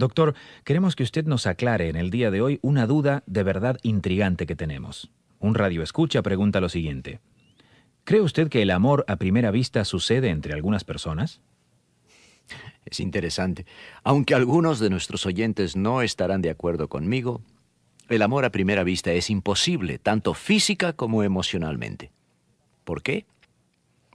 Doctor, 0.00 0.34
queremos 0.64 0.96
que 0.96 1.02
usted 1.02 1.26
nos 1.26 1.46
aclare 1.46 1.90
en 1.90 1.96
el 1.96 2.10
día 2.10 2.30
de 2.30 2.40
hoy 2.40 2.58
una 2.62 2.86
duda 2.86 3.22
de 3.26 3.42
verdad 3.42 3.76
intrigante 3.82 4.46
que 4.46 4.56
tenemos. 4.56 5.10
Un 5.38 5.54
radio 5.54 5.82
escucha 5.82 6.22
pregunta 6.22 6.58
lo 6.62 6.70
siguiente. 6.70 7.20
¿Cree 8.04 8.22
usted 8.22 8.48
que 8.48 8.62
el 8.62 8.70
amor 8.70 9.04
a 9.08 9.16
primera 9.16 9.50
vista 9.50 9.84
sucede 9.84 10.30
entre 10.30 10.54
algunas 10.54 10.84
personas? 10.84 11.42
Es 12.86 12.98
interesante. 12.98 13.66
Aunque 14.02 14.34
algunos 14.34 14.80
de 14.80 14.88
nuestros 14.88 15.26
oyentes 15.26 15.76
no 15.76 16.00
estarán 16.00 16.40
de 16.40 16.48
acuerdo 16.48 16.88
conmigo, 16.88 17.42
el 18.08 18.22
amor 18.22 18.46
a 18.46 18.50
primera 18.50 18.84
vista 18.84 19.12
es 19.12 19.28
imposible, 19.28 19.98
tanto 19.98 20.32
física 20.32 20.94
como 20.94 21.24
emocionalmente. 21.24 22.10
¿Por 22.84 23.02
qué? 23.02 23.26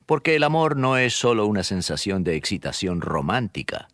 Porque 0.08 0.36
el 0.36 0.44
amor 0.46 0.78
no 0.78 0.98
es 0.98 1.14
solo 1.14 1.46
una 1.46 1.62
sensación 1.62 2.24
de 2.24 2.38
excitación 2.38 3.02
romántica. 3.02 3.88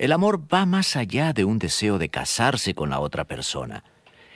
El 0.00 0.12
amor 0.12 0.50
va 0.50 0.64
más 0.64 0.96
allá 0.96 1.34
de 1.34 1.44
un 1.44 1.58
deseo 1.58 1.98
de 1.98 2.08
casarse 2.08 2.74
con 2.74 2.88
la 2.88 3.00
otra 3.00 3.26
persona. 3.26 3.84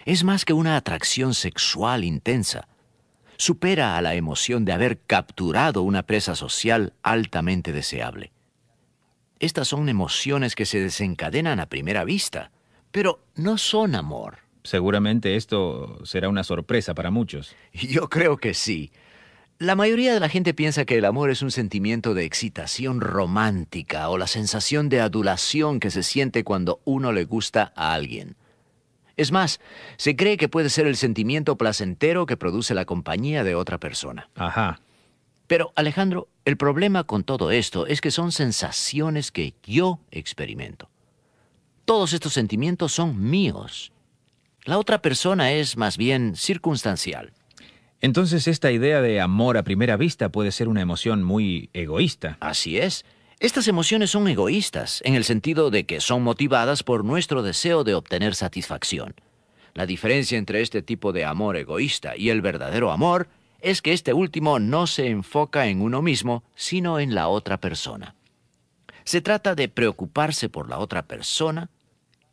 Es 0.04 0.22
más 0.22 0.44
que 0.44 0.52
una 0.52 0.76
atracción 0.76 1.32
sexual 1.32 2.04
intensa. 2.04 2.68
Supera 3.38 3.96
a 3.96 4.02
la 4.02 4.14
emoción 4.14 4.66
de 4.66 4.72
haber 4.72 4.98
capturado 4.98 5.80
una 5.80 6.02
presa 6.02 6.34
social 6.34 6.92
altamente 7.02 7.72
deseable. 7.72 8.30
Estas 9.38 9.68
son 9.68 9.88
emociones 9.88 10.54
que 10.54 10.66
se 10.66 10.80
desencadenan 10.80 11.58
a 11.58 11.70
primera 11.70 12.04
vista, 12.04 12.50
pero 12.92 13.24
no 13.34 13.56
son 13.56 13.94
amor. 13.94 14.40
Seguramente 14.64 15.34
esto 15.34 16.04
será 16.04 16.28
una 16.28 16.44
sorpresa 16.44 16.92
para 16.94 17.10
muchos. 17.10 17.56
Yo 17.72 18.10
creo 18.10 18.36
que 18.36 18.52
sí. 18.52 18.92
La 19.58 19.76
mayoría 19.76 20.12
de 20.12 20.18
la 20.18 20.28
gente 20.28 20.52
piensa 20.52 20.84
que 20.84 20.98
el 20.98 21.04
amor 21.04 21.30
es 21.30 21.40
un 21.40 21.52
sentimiento 21.52 22.12
de 22.12 22.24
excitación 22.24 23.00
romántica 23.00 24.08
o 24.08 24.18
la 24.18 24.26
sensación 24.26 24.88
de 24.88 25.00
adulación 25.00 25.78
que 25.78 25.92
se 25.92 26.02
siente 26.02 26.42
cuando 26.42 26.80
uno 26.84 27.12
le 27.12 27.24
gusta 27.24 27.72
a 27.76 27.94
alguien. 27.94 28.36
Es 29.16 29.30
más, 29.30 29.60
se 29.96 30.16
cree 30.16 30.38
que 30.38 30.48
puede 30.48 30.70
ser 30.70 30.88
el 30.88 30.96
sentimiento 30.96 31.56
placentero 31.56 32.26
que 32.26 32.36
produce 32.36 32.74
la 32.74 32.84
compañía 32.84 33.44
de 33.44 33.54
otra 33.54 33.78
persona. 33.78 34.28
Ajá. 34.34 34.80
Pero, 35.46 35.72
Alejandro, 35.76 36.28
el 36.44 36.56
problema 36.56 37.04
con 37.04 37.22
todo 37.22 37.52
esto 37.52 37.86
es 37.86 38.00
que 38.00 38.10
son 38.10 38.32
sensaciones 38.32 39.30
que 39.30 39.54
yo 39.62 40.00
experimento. 40.10 40.90
Todos 41.84 42.12
estos 42.12 42.32
sentimientos 42.32 42.92
son 42.92 43.30
míos. 43.30 43.92
La 44.64 44.78
otra 44.78 45.00
persona 45.00 45.52
es 45.52 45.76
más 45.76 45.96
bien 45.96 46.34
circunstancial. 46.34 47.32
Entonces 48.04 48.48
esta 48.48 48.70
idea 48.70 49.00
de 49.00 49.18
amor 49.22 49.56
a 49.56 49.62
primera 49.62 49.96
vista 49.96 50.28
puede 50.28 50.52
ser 50.52 50.68
una 50.68 50.82
emoción 50.82 51.22
muy 51.22 51.70
egoísta. 51.72 52.36
Así 52.38 52.76
es. 52.76 53.06
Estas 53.40 53.66
emociones 53.66 54.10
son 54.10 54.28
egoístas, 54.28 55.00
en 55.06 55.14
el 55.14 55.24
sentido 55.24 55.70
de 55.70 55.86
que 55.86 56.02
son 56.02 56.22
motivadas 56.22 56.82
por 56.82 57.02
nuestro 57.02 57.42
deseo 57.42 57.82
de 57.82 57.94
obtener 57.94 58.34
satisfacción. 58.34 59.14
La 59.72 59.86
diferencia 59.86 60.36
entre 60.36 60.60
este 60.60 60.82
tipo 60.82 61.14
de 61.14 61.24
amor 61.24 61.56
egoísta 61.56 62.14
y 62.14 62.28
el 62.28 62.42
verdadero 62.42 62.90
amor 62.90 63.26
es 63.62 63.80
que 63.80 63.94
este 63.94 64.12
último 64.12 64.58
no 64.58 64.86
se 64.86 65.08
enfoca 65.08 65.68
en 65.68 65.80
uno 65.80 66.02
mismo, 66.02 66.44
sino 66.54 67.00
en 67.00 67.14
la 67.14 67.28
otra 67.28 67.56
persona. 67.56 68.16
Se 69.04 69.22
trata 69.22 69.54
de 69.54 69.70
preocuparse 69.70 70.50
por 70.50 70.68
la 70.68 70.78
otra 70.78 71.06
persona 71.06 71.70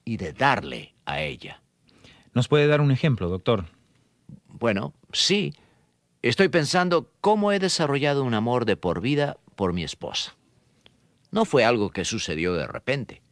y 0.03 0.17
de 0.17 0.33
darle 0.33 0.95
a 1.05 1.21
ella. 1.21 1.61
¿Nos 2.33 2.49
puede 2.49 2.67
dar 2.67 2.81
un 2.81 2.91
ejemplo, 2.91 3.29
doctor? 3.29 3.67
Bueno, 4.49 4.93
sí. 5.13 5.53
Estoy 6.21 6.49
pensando 6.49 7.11
cómo 7.19 7.51
he 7.51 7.57
desarrollado 7.57 8.23
un 8.23 8.35
amor 8.35 8.65
de 8.65 8.77
por 8.77 9.01
vida 9.01 9.37
por 9.55 9.73
mi 9.73 9.83
esposa. 9.83 10.35
No 11.31 11.45
fue 11.45 11.65
algo 11.65 11.89
que 11.89 12.05
sucedió 12.05 12.53
de 12.53 12.67
repente. 12.67 13.23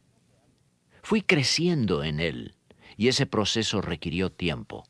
Fui 1.02 1.22
creciendo 1.22 2.02
en 2.02 2.18
él 2.18 2.56
y 2.96 3.06
ese 3.06 3.26
proceso 3.26 3.80
requirió 3.80 4.30
tiempo. 4.30 4.84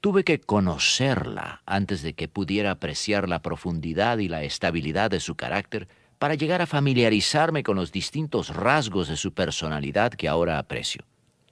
Tuve 0.00 0.24
que 0.24 0.40
conocerla 0.40 1.62
antes 1.66 2.02
de 2.02 2.14
que 2.14 2.28
pudiera 2.28 2.70
apreciar 2.70 3.28
la 3.28 3.42
profundidad 3.42 4.18
y 4.18 4.28
la 4.28 4.42
estabilidad 4.42 5.10
de 5.10 5.20
su 5.20 5.36
carácter 5.36 5.88
para 6.18 6.34
llegar 6.34 6.62
a 6.62 6.66
familiarizarme 6.66 7.62
con 7.62 7.76
los 7.76 7.92
distintos 7.92 8.48
rasgos 8.48 9.08
de 9.08 9.16
su 9.16 9.34
personalidad 9.34 10.12
que 10.12 10.28
ahora 10.28 10.58
aprecio. 10.58 11.04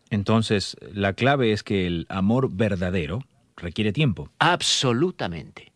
Entonces, 0.09 0.77
la 0.93 1.13
clave 1.13 1.53
es 1.53 1.63
que 1.63 1.87
el 1.87 2.07
amor 2.09 2.51
verdadero 2.51 3.23
requiere 3.61 3.93
tiempo. 3.93 4.31
Absolutamente. 4.39 5.73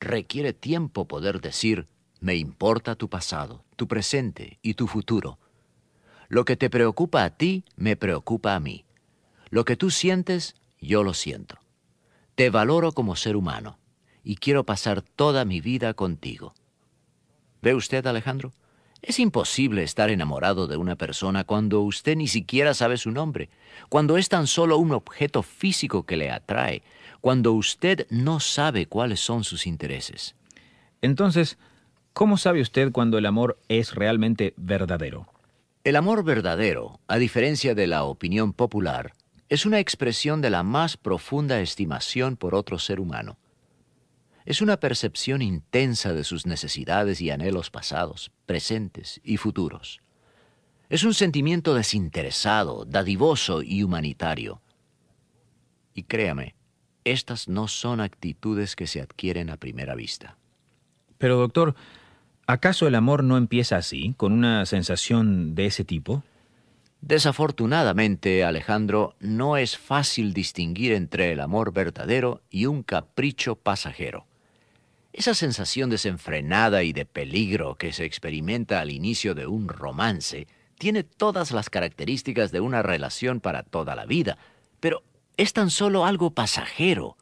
Requiere 0.00 0.52
tiempo 0.52 1.06
poder 1.06 1.40
decir, 1.40 1.86
me 2.20 2.36
importa 2.36 2.96
tu 2.96 3.08
pasado, 3.08 3.64
tu 3.76 3.86
presente 3.86 4.58
y 4.62 4.74
tu 4.74 4.86
futuro. 4.86 5.38
Lo 6.28 6.44
que 6.44 6.56
te 6.56 6.70
preocupa 6.70 7.24
a 7.24 7.30
ti, 7.30 7.64
me 7.76 7.96
preocupa 7.96 8.54
a 8.54 8.60
mí. 8.60 8.84
Lo 9.50 9.64
que 9.64 9.76
tú 9.76 9.90
sientes, 9.90 10.56
yo 10.80 11.02
lo 11.02 11.14
siento. 11.14 11.56
Te 12.34 12.50
valoro 12.50 12.92
como 12.92 13.16
ser 13.16 13.36
humano 13.36 13.78
y 14.24 14.36
quiero 14.36 14.64
pasar 14.64 15.02
toda 15.02 15.44
mi 15.44 15.60
vida 15.60 15.94
contigo. 15.94 16.54
¿Ve 17.62 17.74
usted, 17.74 18.06
Alejandro? 18.06 18.52
Es 19.02 19.20
imposible 19.20 19.84
estar 19.84 20.10
enamorado 20.10 20.66
de 20.66 20.76
una 20.76 20.96
persona 20.96 21.44
cuando 21.44 21.80
usted 21.82 22.16
ni 22.16 22.26
siquiera 22.26 22.74
sabe 22.74 22.96
su 22.96 23.12
nombre, 23.12 23.50
cuando 23.88 24.16
es 24.16 24.28
tan 24.28 24.48
solo 24.48 24.78
un 24.78 24.92
objeto 24.92 25.42
físico 25.42 26.04
que 26.04 26.16
le 26.16 26.30
atrae, 26.30 26.82
cuando 27.26 27.54
usted 27.54 28.06
no 28.08 28.38
sabe 28.38 28.86
cuáles 28.86 29.18
son 29.18 29.42
sus 29.42 29.66
intereses. 29.66 30.36
Entonces, 31.02 31.58
¿cómo 32.12 32.38
sabe 32.38 32.60
usted 32.60 32.92
cuando 32.92 33.18
el 33.18 33.26
amor 33.26 33.58
es 33.66 33.96
realmente 33.96 34.54
verdadero? 34.56 35.26
El 35.82 35.96
amor 35.96 36.22
verdadero, 36.22 37.00
a 37.08 37.16
diferencia 37.16 37.74
de 37.74 37.88
la 37.88 38.04
opinión 38.04 38.52
popular, 38.52 39.12
es 39.48 39.66
una 39.66 39.80
expresión 39.80 40.40
de 40.40 40.50
la 40.50 40.62
más 40.62 40.96
profunda 40.96 41.60
estimación 41.60 42.36
por 42.36 42.54
otro 42.54 42.78
ser 42.78 43.00
humano. 43.00 43.38
Es 44.44 44.62
una 44.62 44.76
percepción 44.76 45.42
intensa 45.42 46.12
de 46.12 46.22
sus 46.22 46.46
necesidades 46.46 47.20
y 47.20 47.30
anhelos 47.30 47.72
pasados, 47.72 48.30
presentes 48.46 49.20
y 49.24 49.38
futuros. 49.38 50.00
Es 50.88 51.02
un 51.02 51.12
sentimiento 51.12 51.74
desinteresado, 51.74 52.84
dadivoso 52.84 53.62
y 53.62 53.82
humanitario. 53.82 54.62
Y 55.92 56.04
créame, 56.04 56.54
estas 57.06 57.48
no 57.48 57.68
son 57.68 58.00
actitudes 58.00 58.76
que 58.76 58.86
se 58.86 59.00
adquieren 59.00 59.50
a 59.50 59.56
primera 59.56 59.94
vista. 59.94 60.36
Pero 61.18 61.36
doctor, 61.36 61.74
¿acaso 62.46 62.86
el 62.86 62.94
amor 62.94 63.24
no 63.24 63.36
empieza 63.36 63.76
así, 63.76 64.14
con 64.16 64.32
una 64.32 64.66
sensación 64.66 65.54
de 65.54 65.66
ese 65.66 65.84
tipo? 65.84 66.22
Desafortunadamente, 67.00 68.44
Alejandro, 68.44 69.14
no 69.20 69.56
es 69.56 69.78
fácil 69.78 70.32
distinguir 70.32 70.92
entre 70.92 71.32
el 71.32 71.40
amor 71.40 71.72
verdadero 71.72 72.42
y 72.50 72.66
un 72.66 72.82
capricho 72.82 73.54
pasajero. 73.54 74.26
Esa 75.12 75.32
sensación 75.32 75.88
desenfrenada 75.88 76.82
y 76.82 76.92
de 76.92 77.06
peligro 77.06 77.76
que 77.76 77.92
se 77.92 78.04
experimenta 78.04 78.80
al 78.80 78.90
inicio 78.90 79.34
de 79.34 79.46
un 79.46 79.68
romance 79.68 80.46
tiene 80.78 81.04
todas 81.04 81.52
las 81.52 81.70
características 81.70 82.52
de 82.52 82.60
una 82.60 82.82
relación 82.82 83.40
para 83.40 83.62
toda 83.62 83.94
la 83.94 84.04
vida, 84.04 84.36
pero 84.80 85.02
es 85.36 85.52
tan 85.52 85.70
solo 85.70 86.06
algo 86.06 86.30
pasajero. 86.30 87.16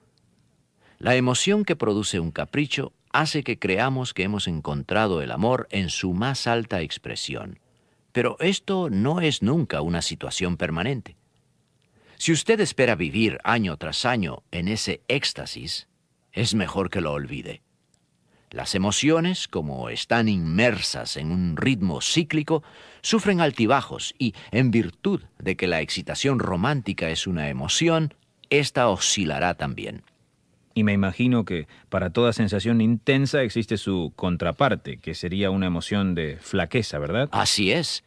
La 0.98 1.16
emoción 1.16 1.64
que 1.64 1.76
produce 1.76 2.20
un 2.20 2.30
capricho 2.30 2.92
hace 3.12 3.42
que 3.42 3.58
creamos 3.58 4.14
que 4.14 4.22
hemos 4.22 4.46
encontrado 4.46 5.20
el 5.22 5.32
amor 5.32 5.66
en 5.70 5.90
su 5.90 6.12
más 6.12 6.46
alta 6.46 6.80
expresión. 6.80 7.58
Pero 8.12 8.36
esto 8.38 8.90
no 8.90 9.20
es 9.20 9.42
nunca 9.42 9.80
una 9.80 10.00
situación 10.00 10.56
permanente. 10.56 11.16
Si 12.16 12.30
usted 12.32 12.60
espera 12.60 12.94
vivir 12.94 13.38
año 13.42 13.76
tras 13.76 14.04
año 14.04 14.44
en 14.52 14.68
ese 14.68 15.02
éxtasis, 15.08 15.88
es 16.30 16.54
mejor 16.54 16.90
que 16.90 17.00
lo 17.00 17.12
olvide. 17.12 17.63
Las 18.54 18.76
emociones, 18.76 19.48
como 19.48 19.88
están 19.88 20.28
inmersas 20.28 21.16
en 21.16 21.32
un 21.32 21.56
ritmo 21.56 22.00
cíclico, 22.00 22.62
sufren 23.02 23.40
altibajos 23.40 24.14
y, 24.16 24.32
en 24.52 24.70
virtud 24.70 25.22
de 25.40 25.56
que 25.56 25.66
la 25.66 25.80
excitación 25.80 26.38
romántica 26.38 27.10
es 27.10 27.26
una 27.26 27.48
emoción, 27.48 28.14
ésta 28.50 28.88
oscilará 28.88 29.54
también. 29.54 30.04
Y 30.72 30.84
me 30.84 30.92
imagino 30.92 31.44
que 31.44 31.66
para 31.88 32.10
toda 32.10 32.32
sensación 32.32 32.80
intensa 32.80 33.42
existe 33.42 33.76
su 33.76 34.12
contraparte, 34.14 34.98
que 34.98 35.16
sería 35.16 35.50
una 35.50 35.66
emoción 35.66 36.14
de 36.14 36.38
flaqueza, 36.40 37.00
¿verdad? 37.00 37.28
Así 37.32 37.72
es. 37.72 38.04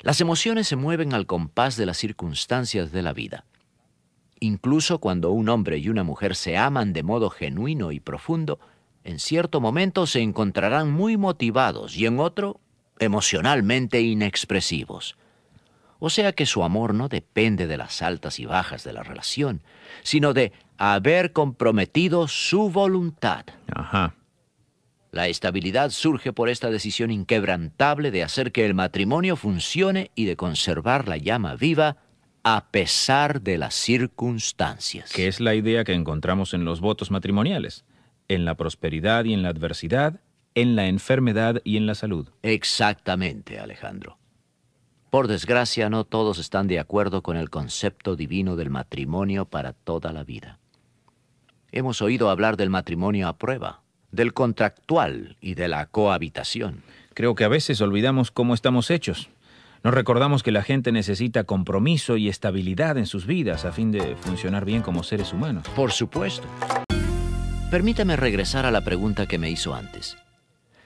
Las 0.00 0.18
emociones 0.22 0.66
se 0.66 0.76
mueven 0.76 1.12
al 1.12 1.26
compás 1.26 1.76
de 1.76 1.84
las 1.84 1.98
circunstancias 1.98 2.90
de 2.90 3.02
la 3.02 3.12
vida. 3.12 3.44
Incluso 4.40 4.98
cuando 4.98 5.30
un 5.30 5.50
hombre 5.50 5.76
y 5.76 5.90
una 5.90 6.04
mujer 6.04 6.36
se 6.36 6.56
aman 6.56 6.94
de 6.94 7.02
modo 7.02 7.28
genuino 7.28 7.92
y 7.92 8.00
profundo, 8.00 8.58
en 9.04 9.18
cierto 9.18 9.60
momento 9.60 10.06
se 10.06 10.20
encontrarán 10.20 10.90
muy 10.90 11.16
motivados 11.16 11.96
y 11.96 12.06
en 12.06 12.18
otro 12.18 12.60
emocionalmente 12.98 14.00
inexpresivos. 14.00 15.16
O 15.98 16.10
sea 16.10 16.32
que 16.32 16.46
su 16.46 16.64
amor 16.64 16.94
no 16.94 17.08
depende 17.08 17.66
de 17.66 17.76
las 17.76 18.02
altas 18.02 18.40
y 18.40 18.46
bajas 18.46 18.82
de 18.84 18.92
la 18.92 19.02
relación, 19.02 19.62
sino 20.02 20.32
de 20.32 20.52
haber 20.76 21.32
comprometido 21.32 22.28
su 22.28 22.70
voluntad. 22.70 23.46
Ajá. 23.72 24.14
La 25.12 25.28
estabilidad 25.28 25.90
surge 25.90 26.32
por 26.32 26.48
esta 26.48 26.70
decisión 26.70 27.10
inquebrantable 27.12 28.10
de 28.10 28.24
hacer 28.24 28.50
que 28.50 28.66
el 28.66 28.74
matrimonio 28.74 29.36
funcione 29.36 30.10
y 30.16 30.24
de 30.24 30.36
conservar 30.36 31.06
la 31.06 31.16
llama 31.18 31.54
viva 31.54 31.98
a 32.42 32.66
pesar 32.70 33.40
de 33.40 33.56
las 33.56 33.74
circunstancias. 33.74 35.12
Que 35.12 35.28
es 35.28 35.40
la 35.40 35.54
idea 35.54 35.84
que 35.84 35.94
encontramos 35.94 36.52
en 36.52 36.64
los 36.64 36.80
votos 36.80 37.10
matrimoniales, 37.10 37.84
en 38.28 38.44
la 38.44 38.54
prosperidad 38.56 39.24
y 39.24 39.34
en 39.34 39.42
la 39.42 39.50
adversidad, 39.50 40.20
en 40.54 40.76
la 40.76 40.86
enfermedad 40.86 41.60
y 41.64 41.76
en 41.76 41.86
la 41.86 41.94
salud. 41.94 42.28
Exactamente, 42.42 43.58
Alejandro. 43.58 44.18
Por 45.10 45.28
desgracia, 45.28 45.90
no 45.90 46.04
todos 46.04 46.38
están 46.38 46.66
de 46.66 46.80
acuerdo 46.80 47.22
con 47.22 47.36
el 47.36 47.48
concepto 47.48 48.16
divino 48.16 48.56
del 48.56 48.70
matrimonio 48.70 49.44
para 49.44 49.72
toda 49.72 50.12
la 50.12 50.24
vida. 50.24 50.58
Hemos 51.70 52.02
oído 52.02 52.30
hablar 52.30 52.56
del 52.56 52.70
matrimonio 52.70 53.28
a 53.28 53.36
prueba, 53.36 53.82
del 54.10 54.32
contractual 54.32 55.36
y 55.40 55.54
de 55.54 55.68
la 55.68 55.86
cohabitación. 55.86 56.82
Creo 57.14 57.34
que 57.34 57.44
a 57.44 57.48
veces 57.48 57.80
olvidamos 57.80 58.30
cómo 58.30 58.54
estamos 58.54 58.90
hechos. 58.90 59.28
Nos 59.84 59.94
recordamos 59.94 60.42
que 60.42 60.50
la 60.50 60.62
gente 60.62 60.92
necesita 60.92 61.44
compromiso 61.44 62.16
y 62.16 62.28
estabilidad 62.28 62.98
en 62.98 63.06
sus 63.06 63.26
vidas 63.26 63.64
a 63.64 63.72
fin 63.72 63.92
de 63.92 64.16
funcionar 64.16 64.64
bien 64.64 64.82
como 64.82 65.02
seres 65.02 65.32
humanos. 65.32 65.64
Por 65.76 65.92
supuesto. 65.92 66.48
Permítame 67.70 68.16
regresar 68.16 68.66
a 68.66 68.70
la 68.70 68.82
pregunta 68.82 69.26
que 69.26 69.38
me 69.38 69.50
hizo 69.50 69.74
antes. 69.74 70.16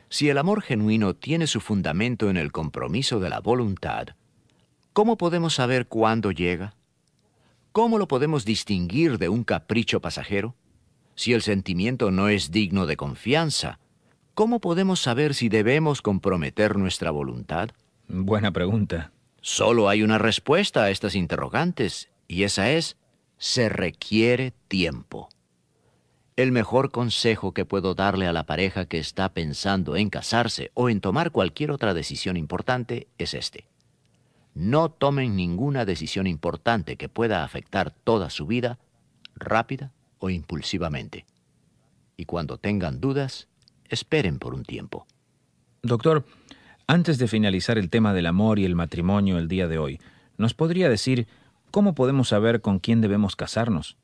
Si 0.08 0.30
el 0.30 0.38
amor 0.38 0.62
genuino 0.62 1.14
tiene 1.14 1.46
su 1.46 1.60
fundamento 1.60 2.30
en 2.30 2.38
el 2.38 2.50
compromiso 2.50 3.20
de 3.20 3.28
la 3.28 3.40
voluntad, 3.40 4.08
¿cómo 4.94 5.19
podemos 5.19 5.54
saber 5.54 5.86
cuándo 5.86 6.30
llega? 6.30 6.75
¿Cómo 7.72 7.98
lo 7.98 8.08
podemos 8.08 8.46
distinguir 8.46 9.19
de 9.19 9.28
un 9.28 9.44
capricho 9.44 10.00
pasajero? 10.00 10.54
Si 11.14 11.34
el 11.34 11.42
sentimiento 11.42 12.10
no 12.10 12.28
es 12.28 12.50
digno 12.50 12.86
de 12.86 12.96
confianza, 12.96 13.80
¿cómo 14.34 14.60
podemos 14.60 15.00
saber 15.00 15.34
si 15.34 15.50
debemos 15.50 16.00
comprometer 16.00 16.76
nuestra 16.76 17.10
voluntad? 17.10 17.70
Buena 18.08 18.50
pregunta. 18.50 19.12
Solo 19.42 19.88
hay 19.88 20.02
una 20.02 20.16
respuesta 20.16 20.84
a 20.84 20.90
estas 20.90 21.14
interrogantes, 21.14 22.08
y 22.26 22.44
esa 22.44 22.70
es, 22.70 22.96
se 23.36 23.69
requiere 23.69 24.54
tiempo. 24.69 25.28
El 26.38 26.52
mejor 26.52 26.93
consejo 26.93 27.52
que 27.52 27.64
puedo 27.64 27.96
darle 27.96 28.29
a 28.29 28.32
la 28.32 28.46
pareja 28.46 28.87
que 28.87 29.00
está 29.00 29.29
pensando 29.31 29.96
en 29.96 30.08
casarse 30.08 30.70
o 30.75 30.88
en 30.88 31.00
tomar 31.00 31.32
cualquier 31.32 31.73
otra 31.73 31.94
decisión 31.94 32.37
importante 32.37 33.08
es 33.19 33.35
este. 33.35 33.67
No 34.55 34.88
tomen 34.88 35.35
ninguna 35.35 35.85
decisión 35.85 36.29
importante 36.29 36.94
que 36.94 37.08
pueda 37.08 37.43
afectar 37.43 37.90
toda 37.90 38.31
su 38.31 38.46
vida 38.46 38.79
rápida 39.35 39.90
o 40.20 40.31
impulsivamente. 40.31 41.26
Y 42.17 42.26
cuando 42.26 42.56
tengan 42.56 43.00
dudas, 43.00 43.49
esperen 43.88 44.38
por 44.38 44.55
un 44.55 44.62
tiempo. 44.62 45.08
Doctor, 45.82 46.25
antes 46.87 47.19
de 47.19 47.26
finalizar 47.26 47.79
el 47.79 47.90
tema 47.90 48.14
del 48.14 48.26
amor 48.26 48.61
y 48.61 48.64
el 48.64 48.76
matrimonio 48.76 49.38
el 49.38 49.49
día 49.49 49.67
de 49.67 49.79
hoy, 49.79 50.00
¿nos 50.37 50.55
podría 50.55 50.88
decir 50.88 51.26
cómo 51.73 51.96
podemos 51.96 52.29
saber 52.29 52.61
con 52.61 52.79
quién 52.79 53.00
debemos 53.00 53.35
casarnos? 53.35 53.96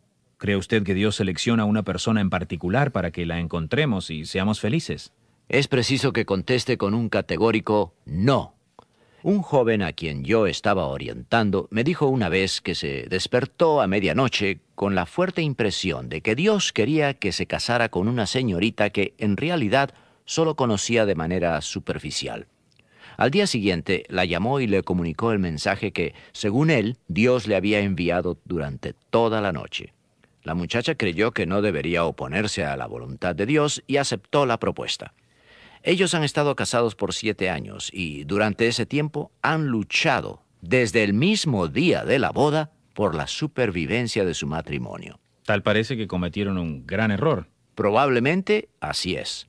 ¿Cree 0.44 0.58
usted 0.58 0.82
que 0.82 0.92
Dios 0.92 1.16
selecciona 1.16 1.62
a 1.62 1.64
una 1.64 1.84
persona 1.84 2.20
en 2.20 2.28
particular 2.28 2.92
para 2.92 3.12
que 3.12 3.24
la 3.24 3.40
encontremos 3.40 4.10
y 4.10 4.26
seamos 4.26 4.60
felices? 4.60 5.14
Es 5.48 5.68
preciso 5.68 6.12
que 6.12 6.26
conteste 6.26 6.76
con 6.76 6.92
un 6.92 7.08
categórico 7.08 7.94
no. 8.04 8.54
Un 9.22 9.40
joven 9.40 9.80
a 9.80 9.94
quien 9.94 10.22
yo 10.22 10.46
estaba 10.46 10.84
orientando 10.84 11.66
me 11.70 11.82
dijo 11.82 12.08
una 12.08 12.28
vez 12.28 12.60
que 12.60 12.74
se 12.74 13.06
despertó 13.08 13.80
a 13.80 13.86
medianoche 13.86 14.60
con 14.74 14.94
la 14.94 15.06
fuerte 15.06 15.40
impresión 15.40 16.10
de 16.10 16.20
que 16.20 16.34
Dios 16.34 16.74
quería 16.74 17.14
que 17.14 17.32
se 17.32 17.46
casara 17.46 17.88
con 17.88 18.06
una 18.06 18.26
señorita 18.26 18.90
que 18.90 19.14
en 19.16 19.38
realidad 19.38 19.94
solo 20.26 20.56
conocía 20.56 21.06
de 21.06 21.14
manera 21.14 21.58
superficial. 21.62 22.48
Al 23.16 23.30
día 23.30 23.46
siguiente 23.46 24.04
la 24.10 24.26
llamó 24.26 24.60
y 24.60 24.66
le 24.66 24.82
comunicó 24.82 25.32
el 25.32 25.38
mensaje 25.38 25.92
que, 25.92 26.12
según 26.32 26.68
él, 26.68 26.98
Dios 27.08 27.46
le 27.46 27.56
había 27.56 27.80
enviado 27.80 28.38
durante 28.44 28.92
toda 29.08 29.40
la 29.40 29.50
noche. 29.50 29.93
La 30.44 30.54
muchacha 30.54 30.94
creyó 30.94 31.32
que 31.32 31.46
no 31.46 31.62
debería 31.62 32.04
oponerse 32.04 32.64
a 32.64 32.76
la 32.76 32.86
voluntad 32.86 33.34
de 33.34 33.46
Dios 33.46 33.82
y 33.86 33.96
aceptó 33.96 34.44
la 34.44 34.60
propuesta. 34.60 35.14
Ellos 35.82 36.14
han 36.14 36.22
estado 36.22 36.54
casados 36.54 36.94
por 36.94 37.14
siete 37.14 37.48
años 37.48 37.90
y 37.92 38.24
durante 38.24 38.66
ese 38.66 38.84
tiempo 38.84 39.32
han 39.40 39.66
luchado 39.66 40.42
desde 40.60 41.02
el 41.02 41.14
mismo 41.14 41.68
día 41.68 42.04
de 42.04 42.18
la 42.18 42.30
boda 42.30 42.72
por 42.92 43.14
la 43.14 43.26
supervivencia 43.26 44.26
de 44.26 44.34
su 44.34 44.46
matrimonio. 44.46 45.18
Tal 45.46 45.62
parece 45.62 45.96
que 45.96 46.06
cometieron 46.06 46.58
un 46.58 46.86
gran 46.86 47.10
error. 47.10 47.48
Probablemente 47.74 48.68
así 48.80 49.16
es. 49.16 49.46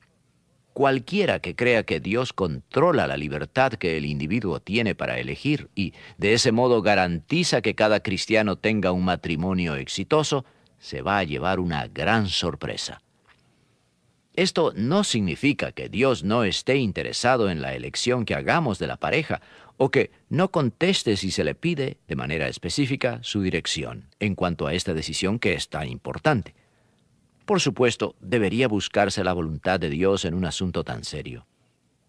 Cualquiera 0.72 1.40
que 1.40 1.54
crea 1.54 1.84
que 1.84 2.00
Dios 2.00 2.32
controla 2.32 3.06
la 3.06 3.16
libertad 3.16 3.72
que 3.72 3.96
el 3.96 4.04
individuo 4.04 4.60
tiene 4.60 4.94
para 4.94 5.18
elegir 5.18 5.70
y 5.74 5.92
de 6.18 6.34
ese 6.34 6.52
modo 6.52 6.82
garantiza 6.82 7.62
que 7.62 7.74
cada 7.74 8.00
cristiano 8.00 8.56
tenga 8.56 8.92
un 8.92 9.04
matrimonio 9.04 9.74
exitoso, 9.74 10.44
se 10.86 11.02
va 11.02 11.18
a 11.18 11.24
llevar 11.24 11.58
una 11.58 11.88
gran 11.88 12.28
sorpresa. 12.28 13.02
Esto 14.34 14.72
no 14.76 15.02
significa 15.02 15.72
que 15.72 15.88
Dios 15.88 16.22
no 16.22 16.44
esté 16.44 16.76
interesado 16.76 17.50
en 17.50 17.60
la 17.60 17.74
elección 17.74 18.24
que 18.24 18.36
hagamos 18.36 18.78
de 18.78 18.86
la 18.86 18.96
pareja 18.96 19.40
o 19.78 19.90
que 19.90 20.12
no 20.28 20.52
conteste 20.52 21.16
si 21.16 21.32
se 21.32 21.42
le 21.42 21.56
pide 21.56 21.96
de 22.06 22.14
manera 22.14 22.46
específica 22.46 23.18
su 23.22 23.42
dirección 23.42 24.10
en 24.20 24.36
cuanto 24.36 24.68
a 24.68 24.74
esta 24.74 24.94
decisión 24.94 25.40
que 25.40 25.54
es 25.54 25.68
tan 25.70 25.88
importante. 25.88 26.54
Por 27.46 27.60
supuesto, 27.60 28.14
debería 28.20 28.68
buscarse 28.68 29.24
la 29.24 29.32
voluntad 29.32 29.80
de 29.80 29.90
Dios 29.90 30.24
en 30.24 30.34
un 30.34 30.44
asunto 30.44 30.84
tan 30.84 31.02
serio. 31.02 31.48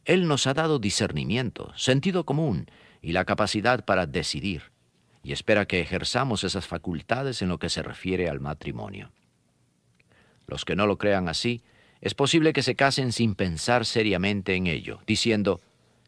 Él 0.06 0.28
nos 0.28 0.46
ha 0.46 0.54
dado 0.54 0.78
discernimiento, 0.78 1.74
sentido 1.76 2.28
común 2.28 2.70
y 3.02 3.14
la 3.14 3.26
capacidad 3.26 3.86
para 3.86 4.06
decidir 4.06 4.77
y 5.24 5.32
espera 5.32 5.66
que 5.66 5.82
ejerzamos 5.82 6.44
esas 6.44 6.68
facultades 6.68 7.42
en 7.42 7.50
lo 7.50 7.60
que 7.60 7.70
se 7.70 7.84
refiere 7.84 8.30
al 8.30 8.40
matrimonio. 8.40 9.12
Los 10.48 10.64
que 10.64 10.76
no 10.76 10.88
lo 10.88 10.98
crean 10.98 11.28
así, 11.28 11.62
es 12.02 12.14
posible 12.14 12.54
que 12.54 12.64
se 12.64 12.76
casen 12.76 13.12
sin 13.12 13.36
pensar 13.36 13.86
seriamente 13.86 14.56
en 14.56 14.68
ello, 14.68 15.00
diciendo, 15.06 15.60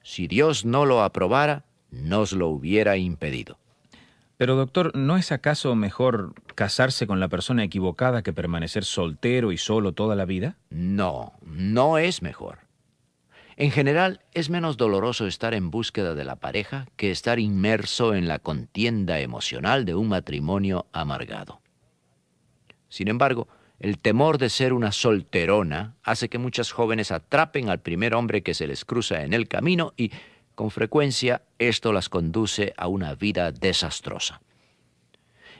si 0.04 0.28
Dios 0.28 0.66
no 0.66 0.86
lo 0.86 1.04
aprobara, 1.04 1.66
nos 1.92 2.32
lo 2.32 2.48
hubiera 2.48 2.98
impedido. 2.98 3.58
Pero 4.38 4.56
doctor, 4.56 4.96
¿no 4.96 5.18
es 5.18 5.34
acaso 5.34 5.76
mejor 5.76 6.34
casarse 6.56 7.08
con 7.08 7.20
la 7.20 7.28
persona 7.28 7.64
equivocada 7.66 8.22
que 8.22 8.32
permanecer 8.32 8.86
soltero 8.86 9.52
y 9.52 9.58
solo 9.58 9.92
toda 9.92 10.16
la 10.16 10.24
vida? 10.24 10.56
No, 10.70 11.34
no 11.42 11.98
es 11.98 12.22
mejor. 12.22 12.69
En 13.60 13.72
general, 13.72 14.22
es 14.34 14.50
menos 14.50 14.78
doloroso 14.78 15.28
estar 15.28 15.54
en 15.54 15.70
búsqueda 15.70 16.16
de 16.16 16.24
la 16.24 16.38
pareja 16.38 16.88
que 16.96 17.12
estar 17.12 17.40
inmerso 17.40 18.16
en 18.16 18.26
la 18.26 18.40
contienda 18.40 19.20
emocional 19.20 19.84
de 19.84 19.96
un 19.96 20.08
matrimonio 20.08 20.86
amargado. 20.94 21.60
Sin 22.88 23.10
embargo, 23.10 23.50
el 23.82 24.00
temor 24.00 24.38
de 24.38 24.50
ser 24.50 24.72
una 24.72 24.94
solterona 24.94 25.98
hace 26.04 26.30
que 26.30 26.38
muchas 26.38 26.72
jóvenes 26.72 27.12
atrapen 27.12 27.68
al 27.68 27.82
primer 27.82 28.16
hombre 28.16 28.44
que 28.44 28.54
se 28.54 28.66
les 28.66 28.86
cruza 28.86 29.24
en 29.24 29.34
el 29.34 29.50
camino 29.50 29.92
y, 29.98 30.12
con 30.56 30.72
frecuencia, 30.72 31.42
esto 31.58 31.92
las 31.92 32.08
conduce 32.08 32.74
a 32.78 32.88
una 32.88 33.14
vida 33.16 33.52
desastrosa. 33.52 34.40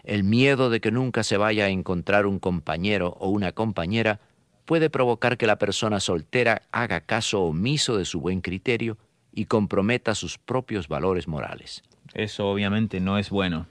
El 0.06 0.24
miedo 0.24 0.70
de 0.70 0.80
que 0.80 0.92
nunca 0.92 1.24
se 1.24 1.36
vaya 1.36 1.66
a 1.66 1.70
encontrar 1.70 2.28
un 2.28 2.40
compañero 2.40 3.18
o 3.20 3.28
una 3.28 3.52
compañera 3.52 4.22
puede 4.70 4.92
provocar 4.92 5.40
que 5.40 5.48
la 5.48 5.58
persona 5.58 6.00
soltera 6.00 6.62
haga 6.72 7.02
caso 7.02 7.42
omiso 7.42 7.98
de 7.98 8.06
su 8.06 8.22
buen 8.22 8.40
criterio 8.40 9.00
y 9.34 9.46
comprometa 9.46 10.14
sus 10.14 10.38
propios 10.38 10.88
valores 10.88 11.28
morales. 11.28 11.82
Eso 12.14 12.48
obviamente 12.48 13.00
no 13.00 13.18
es 13.18 13.32
bueno. 13.32 13.66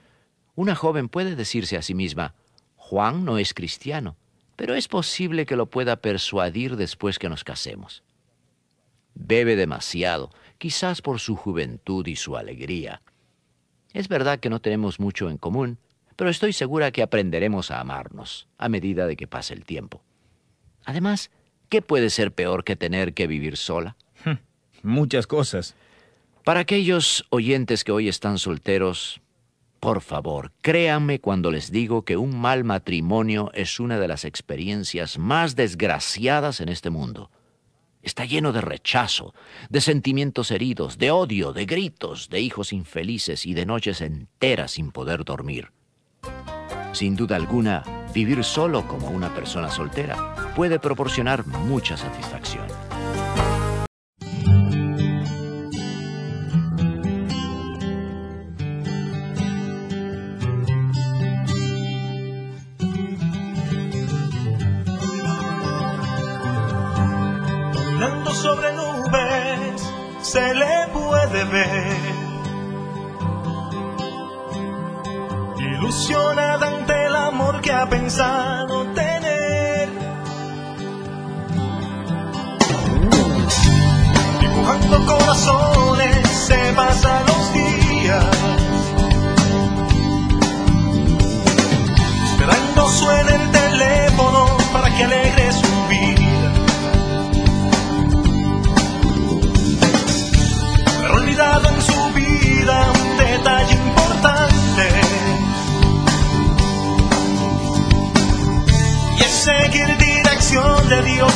Una 0.55 0.75
joven 0.75 1.07
puede 1.07 1.37
decirse 1.37 1.77
a 1.77 1.83
sí 1.83 1.93
misma, 1.93 2.35
Juan 2.75 3.23
no 3.23 3.37
es 3.37 3.53
cristiano, 3.53 4.17
pero 4.57 4.75
es 4.75 4.89
posible 4.89 5.45
que 5.45 5.55
lo 5.55 5.67
pueda 5.67 5.95
persuadir 5.95 6.75
después 6.75 7.17
que 7.17 7.29
nos 7.29 7.45
casemos. 7.45 8.03
Bebe 9.13 9.55
demasiado, 9.55 10.31
quizás 10.57 11.01
por 11.01 11.21
su 11.21 11.37
juventud 11.37 12.05
y 12.07 12.17
su 12.17 12.35
alegría. 12.35 13.01
Es 13.93 14.09
verdad 14.09 14.41
que 14.41 14.49
no 14.49 14.59
tenemos 14.59 14.99
mucho 14.99 15.29
en 15.29 15.37
común, 15.37 15.77
pero 16.17 16.29
estoy 16.29 16.51
segura 16.51 16.91
que 16.91 17.03
aprenderemos 17.03 17.71
a 17.71 17.79
amarnos 17.79 18.49
a 18.57 18.67
medida 18.67 19.07
de 19.07 19.15
que 19.15 19.27
pase 19.27 19.53
el 19.53 19.63
tiempo. 19.63 20.03
Además, 20.89 21.29
¿qué 21.69 21.83
puede 21.83 22.09
ser 22.09 22.31
peor 22.31 22.63
que 22.63 22.75
tener 22.75 23.13
que 23.13 23.27
vivir 23.27 23.57
sola? 23.57 23.95
Hm, 24.25 24.39
muchas 24.81 25.27
cosas. 25.27 25.75
Para 26.43 26.61
aquellos 26.61 27.27
oyentes 27.29 27.83
que 27.83 27.91
hoy 27.91 28.09
están 28.09 28.39
solteros, 28.39 29.21
por 29.79 30.01
favor, 30.01 30.51
créanme 30.63 31.19
cuando 31.19 31.51
les 31.51 31.69
digo 31.69 32.05
que 32.05 32.17
un 32.17 32.35
mal 32.35 32.63
matrimonio 32.63 33.51
es 33.53 33.79
una 33.79 33.99
de 33.99 34.07
las 34.07 34.25
experiencias 34.25 35.19
más 35.19 35.55
desgraciadas 35.55 36.59
en 36.59 36.69
este 36.69 36.89
mundo. 36.89 37.29
Está 38.01 38.25
lleno 38.25 38.51
de 38.51 38.61
rechazo, 38.61 39.35
de 39.69 39.81
sentimientos 39.81 40.49
heridos, 40.49 40.97
de 40.97 41.11
odio, 41.11 41.53
de 41.53 41.67
gritos, 41.67 42.29
de 42.29 42.41
hijos 42.41 42.73
infelices 42.73 43.45
y 43.45 43.53
de 43.53 43.67
noches 43.67 44.01
enteras 44.01 44.71
sin 44.71 44.91
poder 44.91 45.23
dormir. 45.23 45.71
Sin 46.93 47.15
duda 47.15 47.35
alguna, 47.35 47.83
Vivir 48.13 48.43
solo 48.43 48.87
como 48.87 49.07
una 49.07 49.33
persona 49.33 49.69
soltera 49.69 50.53
puede 50.55 50.79
proporcionar 50.79 51.45
mucha 51.45 51.97
satisfacción. 51.97 52.67
Sobre 68.41 68.71
nubes 68.71 69.81
se 70.21 70.53
le 70.53 70.87
puede 70.93 71.43
ver. 71.43 71.97
Ilusiona 75.57 76.48
things 78.09 78.19
I 78.21 78.38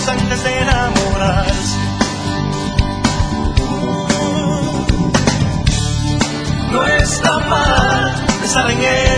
antes 0.08 0.44
de 0.44 0.60
enamorarse. 0.60 1.78
No 6.72 6.84
está 6.86 7.40
mal 7.40 8.26
pensar 8.40 8.72
en 8.72 8.82
él. 8.82 9.13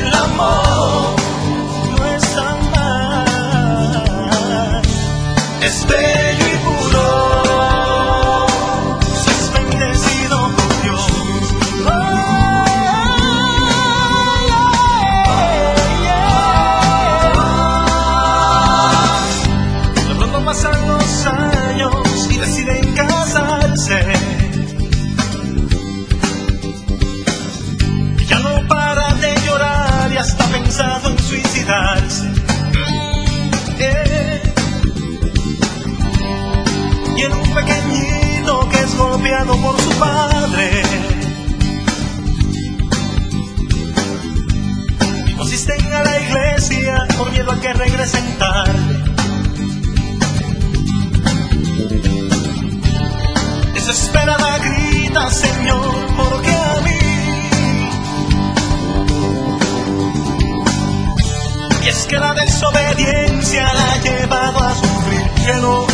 que 65.46 65.54
no, 65.54 65.86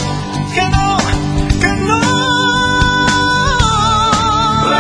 que 0.56 0.66
no, 0.76 0.98
que 1.60 1.72
no. 1.88 2.02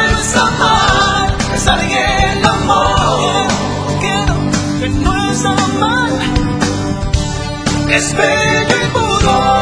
Es 0.05 0.35
amar, 0.35 1.37
es 1.53 1.67
en 1.67 2.45
amor. 2.45 3.47
Que 3.99 4.13
no, 4.27 4.35
que 4.79 4.89
no 4.89 5.11
es 5.29 5.45
amar. 5.45 6.11
Es 7.89 8.15
bello 8.15 8.75
y 8.83 8.87
puro. 8.93 9.60